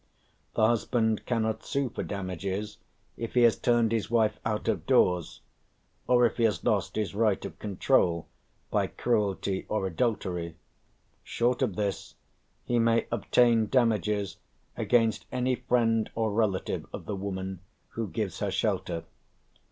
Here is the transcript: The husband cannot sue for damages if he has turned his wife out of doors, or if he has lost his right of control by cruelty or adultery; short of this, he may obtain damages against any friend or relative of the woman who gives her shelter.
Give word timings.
The 0.55 0.65
husband 0.65 1.27
cannot 1.27 1.63
sue 1.63 1.89
for 1.91 2.01
damages 2.01 2.79
if 3.17 3.35
he 3.35 3.43
has 3.43 3.55
turned 3.55 3.91
his 3.91 4.09
wife 4.09 4.39
out 4.43 4.67
of 4.67 4.87
doors, 4.87 5.41
or 6.07 6.25
if 6.25 6.37
he 6.37 6.43
has 6.45 6.63
lost 6.63 6.95
his 6.95 7.13
right 7.13 7.45
of 7.45 7.59
control 7.59 8.27
by 8.71 8.87
cruelty 8.87 9.67
or 9.69 9.85
adultery; 9.85 10.55
short 11.23 11.61
of 11.61 11.75
this, 11.75 12.15
he 12.65 12.79
may 12.79 13.05
obtain 13.11 13.67
damages 13.69 14.37
against 14.75 15.27
any 15.31 15.53
friend 15.55 16.09
or 16.15 16.31
relative 16.31 16.87
of 16.91 17.05
the 17.05 17.15
woman 17.15 17.59
who 17.89 18.07
gives 18.07 18.39
her 18.39 18.49
shelter. 18.49 19.03